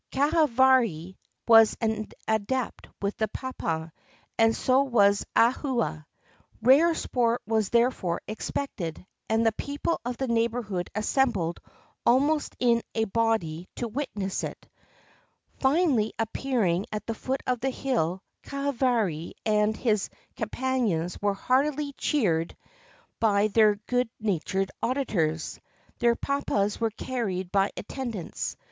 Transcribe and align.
Kahavari 0.11 1.15
was 1.47 1.77
an 1.79 2.07
adept 2.27 2.87
with 3.03 3.15
the 3.17 3.27
papa, 3.27 3.93
and 4.35 4.55
so 4.55 4.81
was 4.81 5.23
Ahua. 5.35 6.07
Rare 6.59 6.95
sport 6.95 7.43
was 7.45 7.69
therefore 7.69 8.19
expected, 8.27 9.05
and 9.29 9.45
the 9.45 9.51
people 9.51 10.01
of 10.03 10.17
the 10.17 10.27
neighborhood 10.27 10.89
assembled 10.95 11.59
almost 12.03 12.55
in 12.57 12.81
a 12.95 13.03
body 13.03 13.69
to 13.75 13.87
witness 13.87 14.43
it. 14.43 14.67
Finally 15.59 16.13
appearing 16.17 16.87
at 16.91 17.05
the 17.05 17.13
foot 17.13 17.41
of 17.45 17.59
the 17.59 17.69
hill, 17.69 18.23
Kahavari 18.41 19.33
and 19.45 19.77
his 19.77 20.09
companions 20.35 21.21
were 21.21 21.35
heartily 21.35 21.93
cheered 21.95 22.57
by 23.19 23.49
their 23.49 23.75
good 23.85 24.09
natured 24.19 24.71
auditors. 24.81 25.59
Their 25.99 26.15
papas 26.15 26.81
were 26.81 26.89
carried 26.89 27.51
by 27.51 27.69
attend 27.77 28.15
ants. 28.15 28.55